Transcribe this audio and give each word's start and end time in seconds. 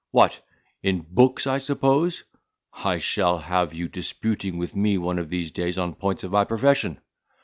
What? 0.09 0.41
in 0.81 1.05
books, 1.11 1.45
I 1.45 1.59
suppose. 1.59 2.23
I 2.73 2.97
shall 2.97 3.37
have 3.37 3.71
you 3.71 3.87
disputing 3.87 4.57
with 4.57 4.75
me 4.75 4.97
one 4.97 5.19
of 5.19 5.29
these 5.29 5.51
days 5.51 5.77
on 5.77 5.93
points 5.93 6.23
of 6.23 6.31
my 6.31 6.43
profession. 6.43 6.99